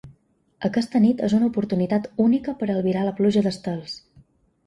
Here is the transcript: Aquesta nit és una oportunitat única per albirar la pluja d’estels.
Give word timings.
Aquesta 0.67 1.01
nit 1.01 1.19
és 1.27 1.33
una 1.39 1.49
oportunitat 1.51 2.07
única 2.25 2.55
per 2.63 2.69
albirar 2.77 3.03
la 3.09 3.13
pluja 3.19 3.43
d’estels. 3.49 4.01